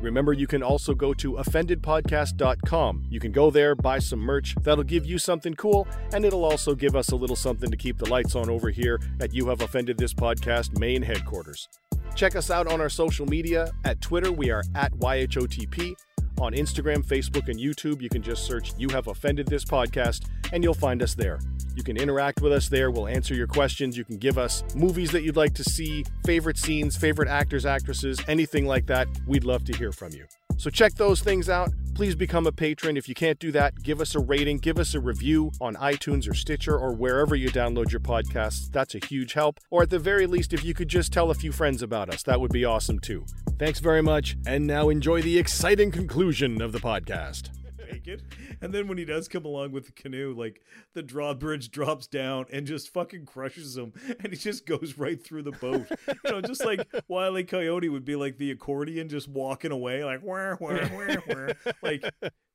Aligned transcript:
Remember, 0.00 0.32
you 0.32 0.46
can 0.46 0.62
also 0.62 0.94
go 0.94 1.14
to 1.14 1.34
offendedpodcast.com. 1.34 3.04
You 3.08 3.20
can 3.20 3.32
go 3.32 3.50
there, 3.50 3.74
buy 3.74 3.98
some 3.98 4.18
merch. 4.18 4.54
That'll 4.62 4.84
give 4.84 5.06
you 5.06 5.18
something 5.18 5.54
cool, 5.54 5.88
and 6.12 6.24
it'll 6.24 6.44
also 6.44 6.74
give 6.74 6.94
us 6.94 7.10
a 7.10 7.16
little 7.16 7.36
something 7.36 7.70
to 7.70 7.76
keep 7.76 7.98
the 7.98 8.08
lights 8.08 8.34
on 8.34 8.50
over 8.50 8.70
here 8.70 9.00
at 9.20 9.34
You 9.34 9.48
Have 9.48 9.62
Offended 9.62 9.98
This 9.98 10.14
Podcast 10.14 10.78
main 10.78 11.02
headquarters. 11.02 11.68
Check 12.14 12.36
us 12.36 12.50
out 12.50 12.66
on 12.66 12.80
our 12.80 12.88
social 12.88 13.26
media. 13.26 13.72
At 13.84 14.00
Twitter, 14.00 14.32
we 14.32 14.50
are 14.50 14.62
at 14.74 14.92
YHOTP. 14.94 15.94
On 16.38 16.52
Instagram, 16.52 17.02
Facebook, 17.02 17.48
and 17.48 17.58
YouTube, 17.58 18.02
you 18.02 18.10
can 18.10 18.22
just 18.22 18.44
search 18.44 18.72
You 18.76 18.88
Have 18.90 19.06
Offended 19.06 19.46
This 19.46 19.64
Podcast, 19.64 20.26
and 20.52 20.62
you'll 20.64 20.74
find 20.74 21.02
us 21.02 21.14
there. 21.14 21.40
You 21.74 21.82
can 21.82 21.96
interact 21.96 22.40
with 22.40 22.52
us 22.52 22.68
there. 22.68 22.90
We'll 22.90 23.06
answer 23.06 23.34
your 23.34 23.46
questions. 23.46 23.98
You 23.98 24.04
can 24.04 24.16
give 24.16 24.38
us 24.38 24.64
movies 24.74 25.10
that 25.12 25.22
you'd 25.22 25.36
like 25.36 25.54
to 25.54 25.64
see, 25.64 26.04
favorite 26.24 26.56
scenes, 26.56 26.96
favorite 26.96 27.28
actors, 27.28 27.66
actresses, 27.66 28.18
anything 28.28 28.66
like 28.66 28.86
that. 28.86 29.08
We'd 29.26 29.44
love 29.44 29.64
to 29.66 29.76
hear 29.76 29.92
from 29.92 30.12
you. 30.12 30.26
So 30.58 30.70
check 30.70 30.94
those 30.94 31.20
things 31.20 31.50
out. 31.50 31.70
Please 31.94 32.14
become 32.14 32.46
a 32.46 32.52
patron. 32.52 32.96
If 32.96 33.08
you 33.10 33.14
can't 33.14 33.38
do 33.38 33.52
that, 33.52 33.82
give 33.82 34.00
us 34.00 34.14
a 34.14 34.20
rating, 34.20 34.58
give 34.58 34.78
us 34.78 34.94
a 34.94 35.00
review 35.00 35.52
on 35.60 35.74
iTunes 35.76 36.28
or 36.30 36.34
Stitcher 36.34 36.76
or 36.76 36.94
wherever 36.94 37.36
you 37.36 37.50
download 37.50 37.90
your 37.90 38.00
podcasts. 38.00 38.70
That's 38.72 38.94
a 38.94 38.98
huge 38.98 39.34
help. 39.34 39.60
Or 39.70 39.82
at 39.82 39.90
the 39.90 39.98
very 39.98 40.26
least, 40.26 40.54
if 40.54 40.64
you 40.64 40.72
could 40.72 40.88
just 40.88 41.12
tell 41.12 41.30
a 41.30 41.34
few 41.34 41.52
friends 41.52 41.82
about 41.82 42.08
us, 42.08 42.22
that 42.22 42.40
would 42.40 42.52
be 42.52 42.64
awesome 42.64 42.98
too. 42.98 43.26
Thanks 43.58 43.80
very 43.80 44.02
much. 44.02 44.36
And 44.46 44.66
now 44.66 44.88
enjoy 44.88 45.20
the 45.20 45.38
exciting 45.38 45.90
conclusion 45.90 46.62
of 46.62 46.72
the 46.72 46.80
podcast. 46.80 47.50
It. 47.88 48.22
And 48.60 48.72
then 48.72 48.88
when 48.88 48.98
he 48.98 49.04
does 49.04 49.28
come 49.28 49.44
along 49.44 49.72
with 49.72 49.86
the 49.86 49.92
canoe, 49.92 50.34
like 50.36 50.62
the 50.94 51.02
drawbridge 51.02 51.70
drops 51.70 52.06
down 52.06 52.46
and 52.52 52.66
just 52.66 52.92
fucking 52.92 53.26
crushes 53.26 53.76
him, 53.76 53.92
and 54.20 54.32
he 54.32 54.38
just 54.38 54.66
goes 54.66 54.98
right 54.98 55.22
through 55.22 55.42
the 55.42 55.52
boat. 55.52 55.86
you 56.08 56.30
know, 56.30 56.40
just 56.40 56.64
like 56.64 56.86
Wile 57.08 57.38
E. 57.38 57.44
Coyote 57.44 57.88
would 57.88 58.04
be 58.04 58.16
like 58.16 58.38
the 58.38 58.50
accordion, 58.50 59.08
just 59.08 59.28
walking 59.28 59.72
away, 59.72 60.04
like 60.04 60.20
where, 60.20 60.56
where, 60.56 60.86
where, 60.88 61.16
where. 61.26 61.56
Like 61.82 62.04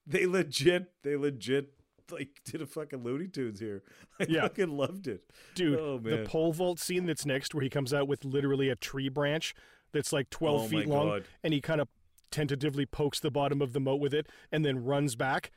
they 0.08 0.26
legit, 0.26 0.92
they 1.04 1.16
legit. 1.16 1.74
Like 2.12 2.42
did 2.44 2.62
a 2.62 2.66
fucking 2.66 3.04
Looney 3.04 3.28
Tunes 3.30 3.60
here. 3.62 3.84
I 4.20 4.26
Yeah. 4.28 4.42
fucking 4.42 4.76
loved 4.76 5.08
it, 5.08 5.24
Dude, 5.56 5.80
Oh, 5.80 5.98
the 5.98 6.26
pole 6.28 6.52
vault 6.52 6.78
scene 6.80 7.06
that's 7.06 7.26
next, 7.26 7.54
where 7.56 7.64
he 7.64 7.70
comes 7.70 7.94
out 7.94 8.08
with 8.10 8.26
literally 8.26 8.68
a 8.68 8.76
tree 8.76 9.08
branch 9.08 9.56
that's 9.94 10.12
like 10.12 10.30
12 10.30 10.62
Oh, 10.62 10.68
feet 10.68 10.88
long, 10.88 11.08
God. 11.08 11.24
and 11.44 11.54
he 11.54 11.62
kind 11.62 11.80
of 11.80 11.88
tentatively 12.32 12.86
pokes 12.86 13.20
the 13.20 13.32
bottom 13.32 13.62
of 13.62 13.74
the 13.74 13.80
moat 13.80 14.00
with 14.00 14.14
it 14.14 14.28
and 14.52 14.64
then 14.66 14.84
runs 14.84 15.16
back 15.16 15.52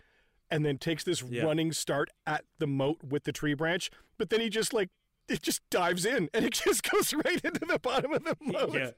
and 0.50 0.64
then 0.64 0.76
takes 0.78 1.04
this 1.04 1.22
Yeah. 1.22 1.44
running 1.44 1.72
start 1.72 2.10
at 2.26 2.44
the 2.58 2.66
moat 2.66 3.02
with 3.02 3.24
the 3.24 3.32
tree 3.32 3.54
branch. 3.54 3.90
But 4.18 4.30
then 4.30 4.40
he 4.40 4.48
just 4.50 4.72
like, 4.74 4.90
it 5.28 5.42
just 5.42 5.62
dives 5.70 6.04
in 6.04 6.28
and 6.34 6.44
it 6.44 6.52
just 6.64 6.88
goes 6.90 7.14
right 7.14 7.40
into 7.44 7.64
the 7.64 7.78
bottom 7.78 8.12
of 8.12 8.24
the 8.24 8.36
moat. 8.40 8.74
Yeah. 8.74 8.90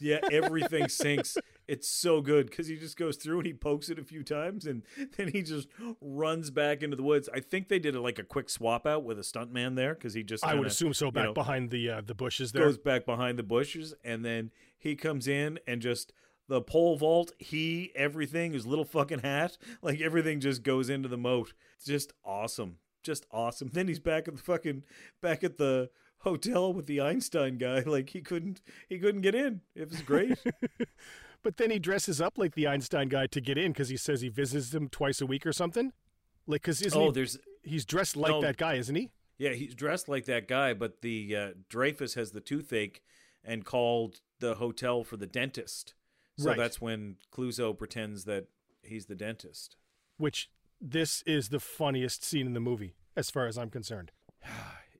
Yeah, 0.00 0.20
everything 0.32 0.88
sinks. 0.88 1.36
It's 1.68 1.86
so 1.86 2.20
good 2.22 2.46
because 2.48 2.66
he 2.66 2.76
just 2.76 2.96
goes 2.96 3.16
through 3.18 3.38
and 3.40 3.46
he 3.46 3.52
pokes 3.52 3.88
it 3.90 3.98
a 3.98 4.04
few 4.04 4.24
times 4.24 4.66
and 4.66 4.82
then 5.16 5.28
he 5.28 5.42
just 5.42 5.68
runs 6.00 6.50
back 6.50 6.82
into 6.82 6.96
the 6.96 7.02
woods. 7.02 7.28
I 7.32 7.40
think 7.40 7.68
they 7.68 7.78
did 7.78 7.94
a, 7.94 8.00
like 8.00 8.18
a 8.18 8.22
quick 8.24 8.48
swap 8.48 8.86
out 8.86 9.04
with 9.04 9.18
a 9.18 9.22
stuntman 9.22 9.76
there 9.76 9.94
because 9.94 10.14
he 10.14 10.22
just 10.22 10.44
I 10.44 10.54
would 10.54 10.66
assume 10.66 10.94
so 10.94 11.10
back 11.10 11.24
know, 11.26 11.32
behind 11.34 11.70
the 11.70 11.90
uh, 11.90 12.00
the 12.04 12.14
bushes 12.14 12.52
there. 12.52 12.64
goes 12.64 12.78
back 12.78 13.04
behind 13.04 13.38
the 13.38 13.42
bushes 13.42 13.94
and 14.02 14.24
then 14.24 14.50
he 14.78 14.96
comes 14.96 15.28
in 15.28 15.58
and 15.66 15.82
just 15.82 16.12
the 16.48 16.60
pole 16.60 16.96
vault, 16.96 17.32
he 17.38 17.92
everything, 17.94 18.52
his 18.52 18.66
little 18.66 18.84
fucking 18.84 19.20
hat, 19.20 19.58
like 19.82 20.00
everything 20.00 20.40
just 20.40 20.62
goes 20.62 20.88
into 20.88 21.08
the 21.08 21.16
moat. 21.18 21.52
It's 21.76 21.86
just 21.86 22.12
awesome. 22.24 22.78
Just 23.02 23.26
awesome. 23.30 23.70
Then 23.72 23.88
he's 23.88 24.00
back 24.00 24.26
at 24.28 24.36
the 24.36 24.42
fucking 24.42 24.82
back 25.22 25.44
at 25.44 25.58
the 25.58 25.90
hotel 26.18 26.72
with 26.72 26.86
the 26.86 27.00
Einstein 27.00 27.56
guy. 27.58 27.80
Like 27.86 28.10
he 28.10 28.20
couldn't 28.20 28.60
he 28.88 28.98
couldn't 28.98 29.20
get 29.22 29.34
in. 29.34 29.60
It 29.74 29.90
was 29.90 30.00
great. 30.02 30.38
But 31.42 31.58
then 31.58 31.70
he 31.70 31.78
dresses 31.78 32.20
up 32.20 32.38
like 32.38 32.56
the 32.56 32.66
Einstein 32.66 33.08
guy 33.08 33.28
to 33.28 33.40
get 33.40 33.56
in 33.56 33.70
because 33.70 33.88
he 33.88 33.96
says 33.96 34.20
he 34.20 34.28
visits 34.28 34.74
him 34.74 34.88
twice 34.88 35.20
a 35.20 35.26
week 35.26 35.46
or 35.46 35.52
something. 35.52 35.92
Like, 36.48 36.62
because 36.62 36.82
isn't 36.82 37.00
oh, 37.00 37.06
he, 37.06 37.12
there's 37.12 37.38
he's 37.62 37.84
dressed 37.84 38.16
like 38.16 38.32
No. 38.32 38.40
that 38.40 38.56
guy, 38.56 38.74
isn't 38.74 38.96
he? 38.96 39.10
yeah, 39.38 39.50
he's 39.50 39.74
dressed 39.74 40.08
like 40.08 40.24
that 40.24 40.48
guy, 40.48 40.74
but 40.74 41.02
the 41.02 41.36
uh, 41.36 41.48
Dreyfus 41.68 42.14
has 42.14 42.32
the 42.32 42.40
toothache 42.40 43.00
and 43.44 43.64
called 43.64 44.22
the 44.40 44.56
hotel 44.56 45.04
for 45.04 45.16
the 45.16 45.26
dentist. 45.28 45.94
So 46.38 46.50
Right. 46.50 46.58
that's 46.58 46.80
when 46.80 47.16
Clouseau 47.32 47.76
pretends 47.76 48.24
that 48.24 48.46
he's 48.82 49.06
the 49.06 49.14
dentist. 49.14 49.76
Which 50.18 50.50
this 50.80 51.22
is 51.22 51.48
the 51.48 51.60
funniest 51.60 52.22
scene 52.24 52.46
in 52.46 52.52
the 52.52 52.60
movie, 52.60 52.94
as 53.16 53.30
far 53.30 53.46
as 53.46 53.56
I'm 53.58 53.70
concerned. 53.70 54.12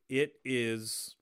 It 0.09 0.35
is 0.45 1.17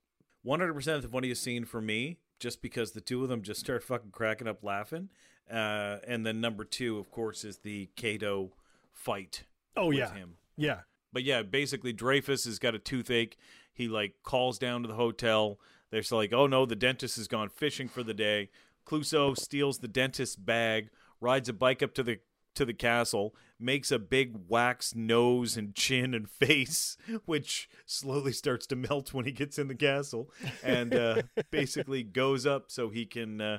100% 0.45 1.01
the 1.01 1.09
funniest 1.09 1.43
scene 1.43 1.65
for 1.65 1.81
me, 1.81 2.19
just 2.39 2.61
because 2.61 2.93
the 2.93 3.01
two 3.01 3.23
of 3.23 3.31
them 3.31 3.41
just 3.41 3.61
start 3.61 3.83
fucking 3.83 4.11
cracking 4.11 4.47
up 4.47 4.63
laughing. 4.63 5.09
Uh, 5.51 6.01
and 6.07 6.27
then 6.27 6.41
number 6.43 6.65
two, 6.65 6.99
of 6.99 7.11
course, 7.11 7.45
is 7.45 7.59
the 7.59 7.89
Cato 7.97 8.53
fight. 8.93 9.45
Oh 9.75 9.87
with 9.89 9.97
yeah, 9.97 10.13
him. 10.13 10.35
yeah. 10.57 10.81
But 11.15 11.23
yeah, 11.25 11.41
basically 11.43 11.95
Dreyfus 11.95 12.45
has 12.45 12.59
got 12.59 12.75
a 12.75 12.79
toothache. 12.79 13.39
He 13.73 13.89
like 13.89 14.17
calls 14.23 14.59
down 14.59 14.83
to 14.83 14.89
the 14.89 14.95
hotel. 14.95 15.59
They're 15.91 16.03
like, 16.11 16.33
"Oh 16.35 16.47
no, 16.47 16.67
the 16.67 16.77
dentist 16.77 17.17
has 17.17 17.27
gone 17.27 17.49
fishing 17.49 17.89
for 17.89 18.03
the 18.03 18.13
day." 18.15 18.51
Clouseau 18.87 19.37
steals 19.37 19.79
the 19.79 19.89
dentist's 19.89 20.37
bag, 20.37 20.91
rides 21.21 21.49
a 21.49 21.53
bike 21.53 21.83
up 21.83 21.95
to 21.95 22.03
the 22.03 22.19
to 22.55 22.65
the 22.65 22.75
castle, 22.75 23.35
makes 23.59 23.91
a 23.91 23.99
big 23.99 24.37
wax 24.49 24.95
nose 24.95 25.57
and 25.57 25.75
chin 25.75 26.15
and 26.15 26.31
face, 26.41 26.97
which 27.25 27.69
slowly 27.85 28.33
starts 28.33 28.67
to 28.69 28.77
melt 28.77 29.13
when 29.13 29.25
he 29.25 29.33
gets 29.33 29.59
in 29.59 29.69
the 29.69 29.75
castle, 29.75 30.31
and 30.63 30.95
uh, 30.95 31.23
basically 31.51 32.03
goes 32.03 32.47
up 32.47 32.71
so 32.71 32.91
he 32.91 33.07
can 33.07 33.41
uh, 33.41 33.59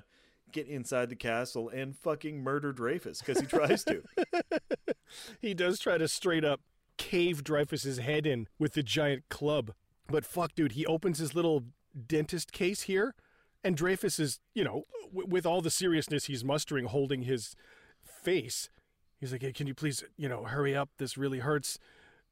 get 0.52 0.68
inside 0.68 1.10
the 1.10 1.16
castle 1.16 1.68
and 1.70 1.98
fucking 1.98 2.42
murder 2.42 2.72
Dreyfus 2.72 3.20
because 3.20 3.40
he 3.40 3.46
tries 3.46 3.84
to. 3.86 4.02
He 5.40 5.54
does 5.54 5.80
try 5.80 5.98
to 5.98 6.08
straight 6.08 6.44
up 6.44 6.62
cave 6.98 7.44
Dreyfus's 7.44 8.00
head 8.00 8.26
in 8.26 8.48
with 8.58 8.74
the 8.74 8.84
giant 8.84 9.30
club. 9.30 9.74
But 10.08 10.26
fuck, 10.26 10.56
dude, 10.56 10.74
he 10.74 10.86
opens 10.86 11.20
his 11.20 11.36
little 11.36 11.66
dentist 12.08 12.52
case 12.52 12.84
here, 12.84 13.16
and 13.66 13.76
Dreyfus 13.76 14.18
is, 14.20 14.40
you 14.54 14.64
know, 14.64 14.84
w- 15.12 15.28
with 15.28 15.46
all 15.46 15.60
the 15.62 15.70
seriousness 15.70 16.26
he's 16.26 16.44
mustering, 16.46 16.86
holding 16.86 17.24
his 17.24 17.54
face. 18.24 18.70
He's 19.20 19.32
like, 19.32 19.42
hey, 19.42 19.52
can 19.54 19.68
you 19.68 19.74
please, 19.74 20.04
you 20.18 20.30
know, 20.30 20.44
hurry 20.46 20.76
up? 20.76 20.90
This 20.98 21.18
really 21.18 21.40
hurts. 21.40 21.78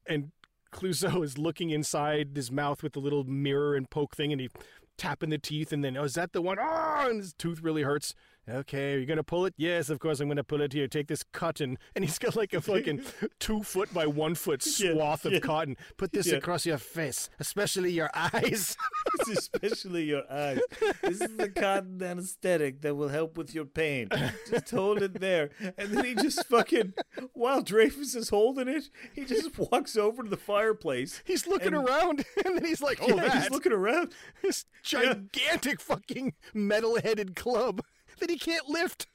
And 0.06 0.30
Clouseau 0.72 1.22
is 1.24 1.38
looking 1.38 1.70
inside 1.70 2.30
his 2.34 2.50
mouth 2.50 2.82
with 2.82 2.92
the 2.94 3.00
little 3.00 3.24
mirror 3.24 3.74
and 3.74 3.88
poke 3.90 4.14
thing, 4.16 4.32
and 4.32 4.40
he 4.40 4.48
tapping 4.96 5.30
the 5.30 5.38
teeth, 5.38 5.72
and 5.72 5.82
then, 5.84 5.96
oh, 5.96 6.04
is 6.04 6.14
that 6.14 6.32
the 6.32 6.40
one? 6.42 6.56
Oh, 6.60 7.06
and 7.08 7.18
his 7.20 7.32
tooth 7.34 7.60
really 7.62 7.82
hurts. 7.82 8.14
Okay, 8.48 8.94
are 8.94 8.98
you 8.98 9.06
gonna 9.06 9.24
pull 9.24 9.46
it? 9.46 9.54
Yes, 9.56 9.88
of 9.88 9.98
course 9.98 10.20
I'm 10.20 10.28
gonna 10.28 10.44
pull 10.44 10.60
it 10.60 10.72
here. 10.74 10.86
Take 10.86 11.06
this 11.08 11.24
cotton, 11.32 11.78
and 11.96 12.04
he's 12.04 12.18
got 12.18 12.36
like 12.36 12.52
a 12.52 12.60
fucking 12.70 13.02
two 13.40 13.62
foot 13.62 13.92
by 13.94 14.06
one 14.06 14.34
foot 14.34 14.62
Yeah, 14.78 14.92
swath 14.92 15.24
of 15.24 15.32
yeah. 15.32 15.38
cotton. 15.38 15.76
Put 15.96 16.12
this 16.12 16.26
Yeah. 16.26 16.34
across 16.36 16.66
your 16.66 16.76
face, 16.78 17.30
especially 17.40 17.90
your 17.92 18.10
eyes. 18.14 18.76
especially 19.28 20.04
your 20.04 20.22
eyes. 20.30 20.60
This 21.02 21.20
is 21.20 21.36
the 21.36 21.48
cotton 21.48 22.02
anesthetic 22.02 22.80
that 22.82 22.94
will 22.94 23.08
help 23.08 23.36
with 23.36 23.54
your 23.54 23.64
pain. 23.64 24.08
Just 24.50 24.70
hold 24.70 25.02
it 25.02 25.20
there. 25.20 25.50
And 25.78 25.92
then 25.92 26.04
he 26.04 26.14
just 26.14 26.46
fucking, 26.46 26.94
while 27.32 27.62
Dreyfus 27.62 28.14
is 28.14 28.28
holding 28.30 28.68
it, 28.68 28.90
he 29.14 29.24
just 29.24 29.58
walks 29.58 29.96
over 29.96 30.22
to 30.22 30.28
the 30.28 30.36
fireplace. 30.36 31.22
he's 31.24 31.46
looking 31.46 31.74
And- 31.74 31.88
around, 31.88 32.24
and 32.44 32.56
then 32.56 32.64
he's 32.64 32.82
like, 32.82 32.98
"Oh, 33.02 33.14
yeah, 33.16 33.40
he's 33.40 33.50
looking 33.50 33.72
around. 33.72 34.12
this 34.42 34.64
gigantic 34.82 35.80
fucking 35.80 36.34
metal-headed 36.52 37.34
club 37.36 37.80
that 38.20 38.30
he 38.30 38.38
can't 38.38 38.68
lift." 38.68 39.06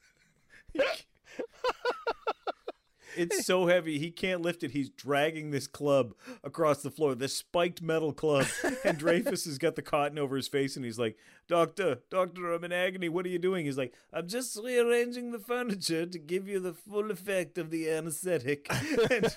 It's 3.20 3.46
so 3.46 3.68
heavy 3.68 4.00
he 4.00 4.12
can't 4.12 4.42
lift 4.42 4.64
it. 4.64 4.72
He's 4.72 4.90
dragging 4.90 5.52
this 5.52 5.68
club 5.68 6.14
across 6.44 6.82
the 6.82 6.90
floor, 6.90 7.16
this 7.16 7.36
spiked 7.36 7.82
metal 7.82 8.14
club. 8.14 8.48
And 8.84 8.98
Dreyfus 9.00 9.46
has 9.46 9.58
got 9.58 9.76
the 9.76 9.82
cotton 9.82 10.18
over 10.18 10.36
his 10.36 10.48
face, 10.48 10.76
and 10.76 10.86
he's 10.86 10.98
like, 10.98 11.18
"Doctor, 11.48 12.00
doctor, 12.10 12.54
I'm 12.54 12.64
in 12.64 12.72
agony. 12.72 13.10
What 13.10 13.26
are 13.26 13.30
you 13.30 13.40
doing?" 13.40 13.66
He's 13.66 13.78
like, 13.78 13.94
"I'm 14.14 14.28
just 14.28 14.58
rearranging 14.64 15.32
the 15.32 15.40
furniture 15.40 16.06
to 16.06 16.20
give 16.20 16.48
you 16.48 16.60
the 16.60 16.74
full 16.74 17.12
effect 17.12 17.58
of 17.58 17.70
the 17.72 17.90
anesthetic." 17.90 18.72
And 19.10 19.36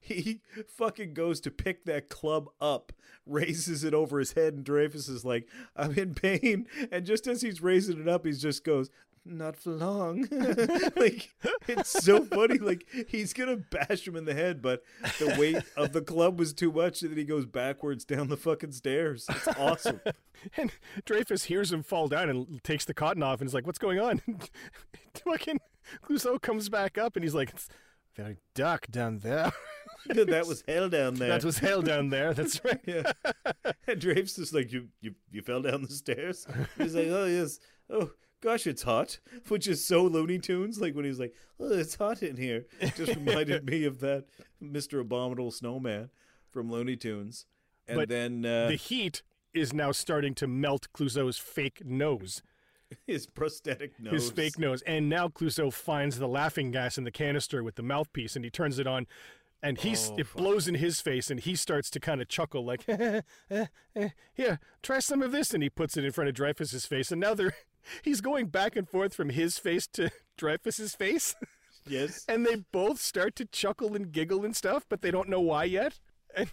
he 0.00 0.40
fucking 0.76 1.14
goes 1.14 1.40
to 1.42 1.50
pick 1.50 1.84
that 1.84 2.08
club 2.08 2.48
up, 2.60 2.92
raises 3.26 3.84
it 3.84 3.94
over 3.94 4.18
his 4.18 4.32
head, 4.32 4.54
and 4.54 4.64
Dreyfus 4.64 5.08
is 5.08 5.24
like, 5.24 5.48
"I'm 5.76 5.92
in 5.98 6.14
pain." 6.14 6.66
And 6.90 7.06
just 7.06 7.26
as 7.26 7.42
he's 7.42 7.62
raising 7.62 8.00
it 8.00 8.08
up, 8.08 8.26
he 8.26 8.32
just 8.32 8.64
goes, 8.64 8.90
not 9.28 9.56
for 9.56 9.70
long. 9.70 10.26
like 10.96 11.30
it's 11.66 11.90
so 11.90 12.24
funny. 12.24 12.58
Like 12.58 12.86
he's 13.08 13.32
gonna 13.32 13.56
bash 13.56 14.06
him 14.06 14.16
in 14.16 14.24
the 14.24 14.34
head, 14.34 14.62
but 14.62 14.82
the 15.18 15.36
weight 15.38 15.62
of 15.76 15.92
the 15.92 16.00
club 16.00 16.38
was 16.38 16.52
too 16.52 16.72
much, 16.72 17.02
and 17.02 17.10
then 17.10 17.18
he 17.18 17.24
goes 17.24 17.46
backwards 17.46 18.04
down 18.04 18.28
the 18.28 18.36
fucking 18.36 18.72
stairs. 18.72 19.26
It's 19.28 19.48
awesome. 19.58 20.00
And 20.56 20.70
Dreyfus 21.04 21.42
hears 21.44 21.72
him 21.72 21.82
fall 21.82 22.06
down 22.06 22.30
and 22.30 22.62
takes 22.62 22.84
the 22.84 22.94
cotton 22.94 23.24
off 23.24 23.40
and 23.40 23.48
is 23.48 23.54
like, 23.54 23.66
"What's 23.66 23.80
going 23.80 23.98
on?" 23.98 24.22
Fucking 25.24 25.58
Clouseau 26.04 26.40
comes 26.40 26.68
back 26.68 26.96
up 26.96 27.16
and 27.16 27.24
he's 27.24 27.34
like, 27.34 27.50
"It's 27.50 27.68
very 28.14 28.36
dark 28.54 28.86
down 28.88 29.18
there." 29.18 29.50
that 30.06 30.46
was 30.46 30.62
hell 30.68 30.88
down 30.88 31.14
there. 31.14 31.30
that 31.30 31.44
was 31.44 31.58
hell 31.58 31.82
down 31.82 32.10
there. 32.10 32.32
That's 32.34 32.64
right. 32.64 32.80
yeah. 32.86 33.12
And 33.88 34.00
Dreyfus 34.00 34.38
is 34.38 34.54
like, 34.54 34.72
you, 34.72 34.88
you, 35.00 35.14
you 35.30 35.42
fell 35.42 35.62
down 35.62 35.82
the 35.82 35.88
stairs. 35.88 36.46
He's 36.76 36.94
like, 36.94 37.08
oh 37.08 37.26
yes, 37.26 37.58
oh 37.90 38.12
gosh, 38.40 38.66
it's 38.66 38.82
hot, 38.82 39.18
which 39.48 39.66
is 39.66 39.84
so 39.84 40.02
Looney 40.04 40.38
Tunes. 40.38 40.80
Like 40.80 40.94
when 40.94 41.04
he's 41.04 41.18
like, 41.20 41.34
oh, 41.60 41.72
it's 41.72 41.94
hot 41.96 42.22
in 42.22 42.36
here. 42.36 42.66
It 42.80 42.94
just 42.96 43.14
reminded 43.16 43.64
me 43.70 43.84
of 43.84 44.00
that 44.00 44.24
Mr. 44.62 45.00
Abominable 45.00 45.50
Snowman 45.50 46.10
from 46.50 46.70
Looney 46.70 46.96
Tunes. 46.96 47.46
And 47.86 47.96
But 47.98 48.08
then 48.08 48.44
uh, 48.44 48.68
The 48.68 48.76
heat 48.76 49.22
is 49.54 49.72
now 49.72 49.92
starting 49.92 50.34
to 50.36 50.46
melt 50.46 50.88
Clouseau's 50.92 51.38
fake 51.38 51.82
nose. 51.84 52.42
his 53.06 53.26
prosthetic 53.26 53.98
nose. 54.00 54.12
his 54.12 54.30
fake 54.30 54.58
nose. 54.58 54.82
And 54.82 55.08
now 55.08 55.28
Clouseau 55.28 55.72
finds 55.72 56.18
the 56.18 56.28
laughing 56.28 56.70
gas 56.70 56.96
in 56.98 57.04
the 57.04 57.10
canister 57.10 57.62
with 57.62 57.74
the 57.74 57.82
mouthpiece, 57.82 58.34
and 58.36 58.44
he 58.44 58.50
turns 58.50 58.78
it 58.78 58.86
on, 58.86 59.06
and 59.62 59.76
he's 59.78 60.10
Oh, 60.10 60.16
it 60.18 60.26
fuck. 60.26 60.36
blows 60.38 60.68
in 60.68 60.76
his 60.76 61.00
face, 61.00 61.30
and 61.30 61.40
he 61.40 61.54
starts 61.54 61.90
to 61.90 62.00
kind 62.00 62.22
of 62.22 62.28
chuckle 62.28 62.64
like, 62.64 62.88
eh, 62.88 63.20
eh, 63.50 63.66
eh, 63.96 64.08
"Here, 64.32 64.58
try 64.82 65.00
some 65.00 65.20
of 65.22 65.32
this," 65.32 65.52
and 65.52 65.62
he 65.62 65.68
puts 65.68 65.96
it 65.98 66.04
in 66.04 66.12
front 66.12 66.28
of 66.28 66.34
Dreyfus's 66.34 66.86
face, 66.86 67.10
and 67.12 67.20
now 67.20 67.34
they're 67.34 67.54
he's 68.02 68.20
going 68.20 68.46
back 68.46 68.76
and 68.76 68.88
forth 68.88 69.14
from 69.14 69.30
his 69.30 69.58
face 69.58 69.86
to 69.94 70.10
Dreyfus's 70.36 70.94
face, 70.94 71.34
Yes. 71.86 72.24
and 72.28 72.44
they 72.44 72.56
both 72.72 73.00
start 73.00 73.34
to 73.36 73.44
chuckle 73.46 73.94
and 73.96 74.12
giggle 74.12 74.44
and 74.44 74.54
stuff, 74.54 74.84
but 74.88 75.00
they 75.02 75.10
don't 75.10 75.28
know 75.28 75.40
why 75.40 75.64
yet. 75.64 75.98
And 76.36 76.50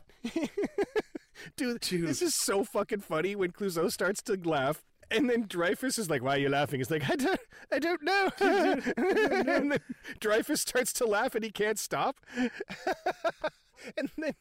dude, 1.58 1.82
Dude. 1.82 2.08
this 2.08 2.22
is 2.22 2.34
so 2.36 2.64
fucking 2.64 3.02
funny 3.02 3.36
when 3.36 3.52
Clouseau 3.52 3.92
starts 3.92 4.22
to 4.24 4.40
laugh. 4.44 4.84
And 5.12 5.30
then 5.30 5.46
Dreyfus 5.48 6.00
is 6.00 6.10
like, 6.10 6.24
"Why 6.24 6.36
are 6.36 6.40
you 6.40 6.50
laughing?" 6.50 6.80
He's 6.80 6.90
like, 6.90 7.08
"I 7.08 7.16
don't, 7.16 7.40
I 7.72 7.78
don't 7.78 8.02
know." 8.02 8.30
and 8.40 9.48
then 9.48 9.78
Dreyfus 10.20 10.62
starts 10.62 10.92
to 10.94 11.06
laugh, 11.06 11.36
and 11.36 11.44
he 11.44 11.52
can't 11.52 11.78
stop. 11.78 12.16
and 12.36 14.10
then 14.18 14.34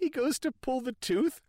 he 0.00 0.10
goes 0.10 0.38
to 0.40 0.50
pull 0.50 0.80
the 0.80 0.96
tooth, 1.00 1.40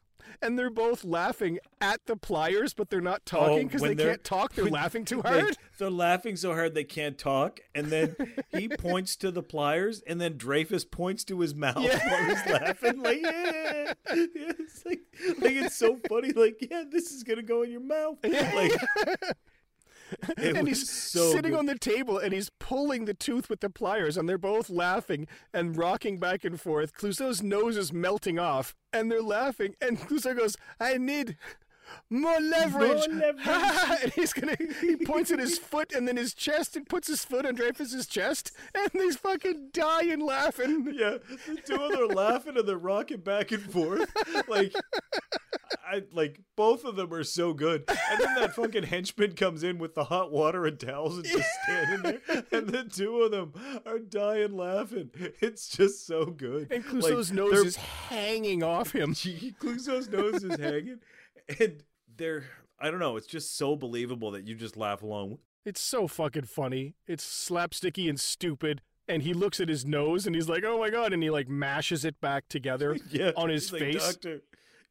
and 0.41 0.57
they're 0.57 0.69
both 0.69 1.03
laughing 1.03 1.59
at 1.79 2.05
the 2.05 2.15
pliers, 2.15 2.73
but 2.73 2.89
they're 2.89 3.01
not 3.01 3.21
oh, 3.33 3.37
talking 3.37 3.67
because 3.67 3.83
Oh, 3.83 3.87
they 3.87 3.95
can't 3.95 4.23
talk. 4.23 4.53
They're 4.53 4.65
laughing 4.65 5.05
too 5.05 5.21
hard. 5.21 5.57
They're 5.77 5.89
laughing 5.89 6.35
so 6.35 6.53
hard 6.53 6.75
they 6.75 6.83
can't 6.83 7.17
talk, 7.17 7.59
and 7.73 7.87
then 7.87 8.15
he 8.49 8.69
points 8.77 9.15
to 9.15 9.31
the 9.31 9.41
pliers, 9.41 10.03
and 10.05 10.21
then 10.21 10.37
Dreyfus 10.37 10.85
points 10.85 11.23
to 11.23 11.39
his 11.39 11.55
mouth 11.55 11.81
Yeah. 11.81 11.97
while 12.07 12.23
he's 12.25 12.45
laughing. 12.45 13.01
Like, 13.01 13.21
yeah, 13.23 13.93
yeah 14.07 14.25
it's 14.59 14.85
like, 14.85 15.01
like 15.39 15.53
it's 15.53 15.75
so 15.75 15.99
funny. 16.07 16.33
Like, 16.33 16.67
yeah, 16.69 16.83
this 16.87 17.11
is 17.11 17.23
gonna 17.23 17.41
go 17.41 17.63
in 17.63 17.71
your 17.71 17.81
mouth. 17.81 18.17
Like, 18.23 18.73
and 20.37 20.67
he's 20.67 20.89
so 20.89 21.31
sitting 21.31 21.51
good. 21.51 21.59
on 21.59 21.65
the 21.65 21.77
table 21.77 22.17
and 22.17 22.33
he's 22.33 22.49
pulling 22.59 23.05
the 23.05 23.13
tooth 23.13 23.49
with 23.49 23.59
the 23.59 23.69
pliers 23.69 24.17
and 24.17 24.27
they're 24.27 24.37
both 24.37 24.69
laughing 24.69 25.27
and 25.53 25.77
rocking 25.77 26.17
back 26.19 26.43
and 26.43 26.59
forth. 26.59 26.93
Clouseau's 26.93 27.41
nose 27.41 27.77
is 27.77 27.93
melting 27.93 28.39
off 28.39 28.75
and 28.91 29.11
they're 29.11 29.21
laughing 29.21 29.75
and 29.81 29.99
Clouseau 29.99 30.37
goes, 30.37 30.57
I 30.79 30.97
need 30.97 31.37
more 32.09 32.39
leverage. 32.39 33.07
More 33.09 33.19
leverage. 33.19 33.99
and 34.03 34.13
he's 34.13 34.33
gonna 34.33 34.55
he 34.81 34.95
points 34.97 35.31
at 35.31 35.39
his 35.39 35.57
foot 35.57 35.93
and 35.93 36.07
then 36.07 36.17
his 36.17 36.33
chest 36.33 36.75
and 36.75 36.87
puts 36.87 37.07
his 37.07 37.23
foot 37.23 37.45
on 37.45 37.55
Dreyfus's 37.55 38.07
chest 38.07 38.51
and 38.75 38.89
he's 38.93 39.15
fucking 39.17 39.69
dying 39.73 40.19
laughing. 40.19 40.93
Yeah, 40.93 41.17
the 41.47 41.61
two 41.65 41.75
of 41.75 41.91
them 41.91 42.01
are 42.01 42.13
laughing 42.13 42.57
and 42.57 42.67
they're 42.67 42.77
rocking 42.77 43.21
back 43.21 43.51
and 43.51 43.63
forth. 43.63 44.09
Like, 44.47 44.73
I 45.85 46.03
like 46.11 46.39
both 46.55 46.83
of 46.85 46.95
them 46.95 47.13
are 47.13 47.23
so 47.23 47.53
good. 47.53 47.83
And 47.87 48.19
then 48.19 48.35
that 48.35 48.55
fucking 48.55 48.83
henchman 48.83 49.33
comes 49.33 49.63
in 49.63 49.77
with 49.77 49.95
the 49.95 50.05
hot 50.05 50.31
water 50.31 50.65
and 50.65 50.79
towels 50.79 51.17
and 51.17 51.25
just 51.25 51.49
standing 51.63 52.01
there, 52.03 52.43
and 52.51 52.69
the 52.69 52.83
two 52.83 53.21
of 53.21 53.31
them 53.31 53.53
are 53.85 53.99
dying 53.99 54.55
laughing. 54.55 55.11
It's 55.41 55.69
just 55.69 56.05
so 56.05 56.25
good. 56.25 56.71
And 56.71 56.83
Like, 57.01 57.31
nose 57.31 57.65
is 57.65 57.75
hanging 57.75 58.63
off 58.63 58.93
him. 58.93 59.13
Clouseau's 59.59 60.09
nose 60.09 60.43
is 60.43 60.59
hanging, 60.59 60.99
and 61.59 61.83
they're 62.17 62.45
I 62.79 62.89
don't 62.89 62.99
know. 62.99 63.15
It's 63.15 63.27
just 63.27 63.55
so 63.55 63.75
believable 63.75 64.31
that 64.31 64.47
you 64.47 64.55
just 64.55 64.75
laugh 64.75 65.03
along. 65.03 65.37
It's 65.63 65.81
so 65.81 66.07
fucking 66.07 66.45
funny. 66.45 66.95
It's 67.05 67.23
slapsticky 67.23 68.09
and 68.09 68.19
stupid. 68.19 68.81
And 69.07 69.21
he 69.23 69.33
looks 69.33 69.59
at 69.59 69.69
his 69.69 69.85
nose 69.85 70.25
and 70.25 70.35
he's 70.35 70.47
like, 70.49 70.63
"Oh 70.63 70.79
my 70.79 70.89
god!" 70.89 71.13
And 71.13 71.21
he 71.21 71.29
like 71.29 71.47
mashes 71.49 72.05
it 72.05 72.19
back 72.21 72.47
together 72.47 72.97
Yeah, 73.11 73.31
on 73.35 73.49
his 73.49 73.69
he's 73.69 73.73
like, 73.73 73.81
face. 73.81 74.07
Doctor, 74.13 74.41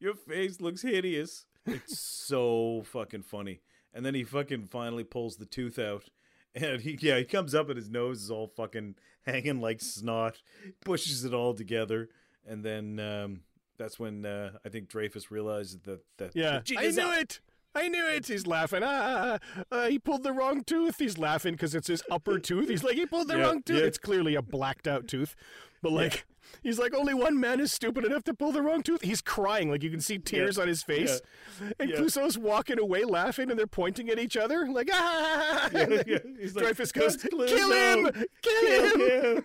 your 0.00 0.14
face 0.14 0.60
looks 0.60 0.82
hideous. 0.82 1.46
It's 1.66 1.98
so 1.98 2.82
fucking 2.86 3.22
funny. 3.22 3.60
And 3.92 4.04
then 4.04 4.14
he 4.14 4.24
fucking 4.24 4.66
finally 4.66 5.04
pulls 5.04 5.36
the 5.36 5.46
tooth 5.46 5.78
out. 5.78 6.08
And 6.54 6.80
he 6.80 6.98
yeah, 7.00 7.18
he 7.18 7.24
comes 7.24 7.54
up 7.54 7.68
and 7.68 7.76
his 7.76 7.90
nose 7.90 8.22
is 8.22 8.30
all 8.30 8.48
fucking 8.48 8.96
hanging 9.24 9.60
like 9.60 9.80
snot. 9.80 10.42
Pushes 10.84 11.24
it 11.24 11.32
all 11.34 11.54
together. 11.54 12.08
And 12.46 12.64
then 12.64 12.98
um 12.98 13.40
that's 13.78 13.98
when 13.98 14.26
uh, 14.26 14.52
I 14.64 14.68
think 14.68 14.88
Dreyfus 14.88 15.30
realizes 15.30 15.78
that 15.84 16.00
that 16.18 16.32
Yeah, 16.34 16.60
I 16.76 16.88
knew 16.88 17.02
up. 17.02 17.18
it. 17.20 17.40
I 17.74 17.88
knew 17.88 18.04
it. 18.08 18.26
He's 18.26 18.46
laughing. 18.48 18.80
Ah, 18.84 19.38
uh, 19.70 19.86
he 19.86 19.98
pulled 20.00 20.24
the 20.24 20.32
wrong 20.32 20.64
tooth. 20.64 20.96
He's 20.98 21.18
laughing 21.18 21.52
because 21.54 21.74
it's 21.74 21.86
his 21.86 22.02
upper 22.10 22.40
tooth. 22.40 22.68
He's 22.68 22.82
like, 22.82 22.96
he 22.96 23.06
pulled 23.06 23.28
the 23.28 23.36
Yeah, 23.38 23.44
wrong 23.44 23.62
tooth. 23.62 23.78
yeah. 23.78 23.84
It's 23.86 23.96
clearly 23.98 24.34
a 24.34 24.42
blacked 24.42 24.88
out 24.88 25.06
tooth, 25.06 25.36
but 25.82 25.92
like, 25.92 26.24
he's 26.62 26.78
like, 26.78 26.94
only 26.94 27.14
one 27.14 27.38
man 27.40 27.60
is 27.60 27.72
stupid 27.72 28.04
enough 28.04 28.22
to 28.24 28.34
pull 28.34 28.52
the 28.52 28.62
wrong 28.62 28.82
tooth. 28.82 29.02
He's 29.02 29.20
crying, 29.20 29.70
like 29.70 29.82
you 29.82 29.90
can 29.90 30.00
see 30.00 30.18
tears 30.18 30.58
on 30.58 30.68
his 30.68 30.82
face. 30.82 31.20
Yeah. 31.60 31.70
And 31.80 31.90
Yeah. 31.90 31.96
Clouseau's 31.96 32.36
walking 32.38 32.78
away 32.78 33.04
laughing, 33.04 33.50
and 33.50 33.58
they're 33.58 33.66
pointing 33.66 34.08
at 34.10 34.18
each 34.18 34.36
other 34.36 34.68
like, 34.68 34.88
ah. 34.92 35.68
And 35.74 36.04
yeah. 36.06 36.18
He's 36.38 36.54
like, 36.54 36.64
Dreyfus 36.64 36.92
goes, 36.92 37.16
"That's 37.16 37.28
kill 37.32 37.70
him, 37.72 38.06
Clouseau. 38.06 38.24
kill 38.42 39.34
him. 39.36 39.44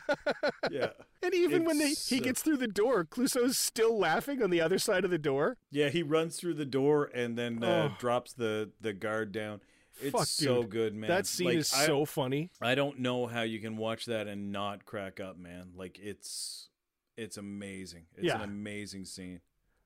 yeah. 0.70 0.88
And 1.22 1.34
even 1.34 1.64
when 1.64 1.78
they, 1.78 1.90
he 1.90 2.20
gets 2.20 2.42
through 2.42 2.58
the 2.58 2.68
door, 2.68 3.04
Clouseau's 3.04 3.58
still 3.58 3.98
laughing 3.98 4.42
on 4.42 4.50
the 4.50 4.60
other 4.60 4.78
side 4.78 5.04
of 5.04 5.10
the 5.10 5.18
door. 5.18 5.56
Yeah, 5.70 5.88
he 5.88 6.02
runs 6.02 6.36
through 6.36 6.54
the 6.54 6.64
door 6.66 7.10
and 7.14 7.36
then 7.36 7.62
uh, 7.64 7.90
Oh. 7.90 7.96
drops 7.98 8.32
the 8.32 8.70
the 8.80 8.92
guard 8.92 9.32
down. 9.32 9.60
It's 10.00 10.12
Fuck, 10.12 10.26
so 10.26 10.62
dude. 10.62 10.70
good, 10.70 10.94
man. 10.94 11.08
That 11.08 11.26
scene 11.26 11.46
Like, 11.48 11.56
is 11.58 11.72
I- 11.72 11.86
so 11.86 12.04
funny. 12.04 12.50
I 12.60 12.74
don't 12.74 12.98
know 13.00 13.26
how 13.26 13.42
you 13.42 13.58
can 13.60 13.76
watch 13.76 14.04
that 14.06 14.26
and 14.26 14.52
not 14.52 14.84
crack 14.84 15.20
up, 15.20 15.38
man. 15.38 15.72
Like 15.74 15.98
it's 15.98 16.68
it's 17.16 17.36
amazing. 17.38 18.06
It's 18.14 18.26
Yeah. 18.26 18.36
an 18.36 18.42
amazing 18.42 19.06
scene. 19.06 19.40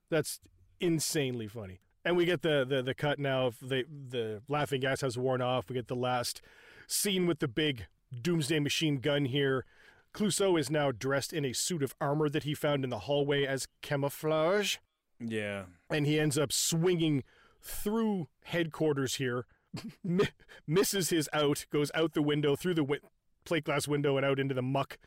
That's 0.08 0.40
insanely 0.80 1.46
funny. 1.46 1.80
And 2.04 2.16
we 2.16 2.24
get 2.24 2.42
the 2.42 2.64
the, 2.68 2.82
the 2.82 2.94
cut 2.94 3.18
now 3.18 3.46
of 3.46 3.58
the 3.60 3.84
the 3.88 4.42
laughing 4.48 4.80
gas 4.80 5.00
has 5.02 5.16
worn 5.16 5.40
off. 5.42 5.68
We 5.68 5.74
get 5.74 5.86
the 5.88 5.94
last 5.96 6.40
scene 6.88 7.26
with 7.26 7.38
the 7.38 7.46
big 7.48 7.86
doomsday 8.20 8.58
machine 8.58 8.98
gun 8.98 9.26
here. 9.26 9.64
Clouseau 10.12 10.58
is 10.58 10.70
now 10.70 10.90
dressed 10.90 11.32
in 11.32 11.44
a 11.44 11.52
suit 11.52 11.84
of 11.84 11.94
armor 12.00 12.28
that 12.28 12.42
he 12.42 12.52
found 12.52 12.82
in 12.82 12.90
the 12.90 13.00
hallway 13.00 13.44
as 13.44 13.68
camouflage, 13.80 14.78
Yeah. 15.20 15.66
and 15.88 16.04
he 16.04 16.18
ends 16.18 16.36
up 16.36 16.50
swinging 16.50 17.22
through 17.62 18.26
headquarters 18.42 19.16
here, 19.16 19.46
mi- 20.04 20.28
misses 20.66 21.10
his 21.10 21.28
out, 21.32 21.66
goes 21.70 21.90
out 21.94 22.12
the 22.14 22.22
window 22.22 22.56
through 22.56 22.74
the 22.74 22.82
wi- 22.82 23.00
plate 23.44 23.64
glass 23.64 23.86
window 23.88 24.16
and 24.16 24.24
out 24.26 24.38
into 24.38 24.54
the 24.54 24.62
muck 24.62 24.98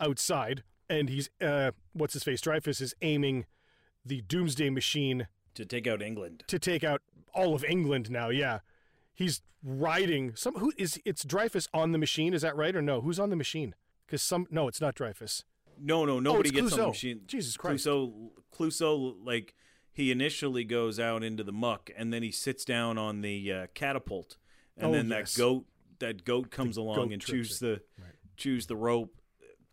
outside. 0.00 0.62
And 0.88 1.08
he's 1.08 1.28
uh, 1.40 1.72
what's 1.92 2.12
his 2.14 2.22
face? 2.22 2.40
Dreyfus 2.40 2.80
is 2.80 2.94
aiming 3.02 3.46
the 4.04 4.20
doomsday 4.22 4.70
machine 4.70 5.26
To 5.54 5.64
take 5.64 5.86
out 5.86 6.00
England. 6.00 6.44
to 6.46 6.58
take 6.58 6.84
out 6.84 7.02
all 7.34 7.54
of 7.54 7.64
England 7.64 8.10
now. 8.10 8.28
Yeah, 8.28 8.60
he's 9.14 9.42
riding 9.64 10.36
some. 10.36 10.54
Who 10.54 10.72
is? 10.78 11.00
It's 11.04 11.24
Dreyfus 11.24 11.68
on 11.74 11.90
the 11.92 11.98
machine. 11.98 12.34
Is 12.34 12.42
that 12.42 12.54
right 12.56 12.74
or 12.76 12.82
no? 12.82 13.00
Who's 13.00 13.18
on 13.18 13.30
the 13.30 13.36
machine? 13.36 13.74
Because 14.06 14.22
some. 14.22 14.46
No, 14.50 14.68
it's 14.68 14.80
not 14.80 14.94
Dreyfus. 14.94 15.42
No, 15.78 16.04
no, 16.04 16.20
nobody 16.20 16.50
it's 16.50 16.60
gets 16.60 16.72
on 16.74 16.78
the 16.78 16.86
machine. 16.88 17.20
Jesus 17.26 17.56
Christ. 17.56 17.84
Clouseau, 17.84 18.30
Clouseau, 18.56 19.16
like 19.24 19.54
he 19.96 20.10
initially 20.12 20.62
goes 20.62 21.00
out 21.00 21.24
into 21.24 21.42
the 21.42 21.52
muck 21.52 21.90
and 21.96 22.12
then 22.12 22.22
he 22.22 22.30
sits 22.30 22.66
down 22.66 22.98
on 22.98 23.22
the 23.22 23.50
uh, 23.50 23.66
catapult, 23.74 24.36
and 24.76 24.88
Oh, 24.88 24.92
then 24.92 25.08
yes. 25.08 25.34
that 25.34 25.40
goat, 25.40 25.64
that 26.00 26.24
goat 26.26 26.50
comes 26.50 26.76
The 26.76 26.82
along 26.82 26.96
goat 26.96 27.12
and 27.12 27.22
chews 27.22 27.58
the 27.60 27.80
chews 28.36 28.66
the 28.66 28.76
rope. 28.76 29.16